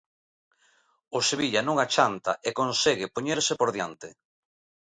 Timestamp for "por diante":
3.59-4.09